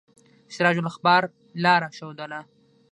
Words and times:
سراج 0.53 0.75
الاخبار 0.81 1.23
لاره 1.63 1.87
ښودله. 1.97 2.41